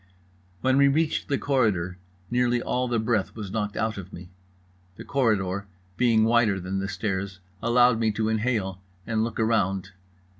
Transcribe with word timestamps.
When 0.61 0.77
we 0.77 0.87
reached 0.87 1.27
the 1.27 1.37
corridor 1.37 1.99
nearly 2.31 2.59
all 2.59 2.87
the 2.87 2.97
breath 2.97 3.35
was 3.35 3.51
knocked 3.51 3.77
out 3.77 3.99
of 3.99 4.11
me. 4.11 4.31
The 4.95 5.03
corridor 5.05 5.67
being 5.95 6.23
wider 6.23 6.59
than 6.59 6.79
the 6.79 6.87
stairs 6.89 7.39
allowed 7.61 7.99
me 7.99 8.09
to 8.13 8.27
inhale 8.27 8.81
and 9.05 9.23
look 9.23 9.39
around. 9.39 9.91